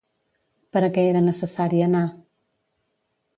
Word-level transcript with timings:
Per 0.77 0.81
a 0.87 0.89
què 0.95 1.03
era 1.09 1.21
necessari 1.25 1.83
anar? 1.89 2.03